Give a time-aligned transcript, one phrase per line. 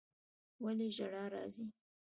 [0.63, 1.65] ولي ژړا راځي